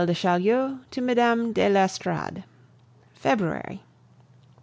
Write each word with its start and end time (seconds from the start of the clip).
DE 0.03 0.15
CHAULIEU 0.15 0.79
TO 0.89 0.99
MME. 0.99 1.53
DE 1.53 1.69
L'ESTORADE 1.69 2.43
February. 3.13 3.83